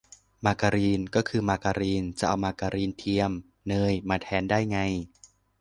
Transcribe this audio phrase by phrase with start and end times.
[0.45, 3.31] มาการีน ก็คือมาการีน จะเอามาการีนเทียม
[3.67, 4.79] เนย มาแทนได้ไง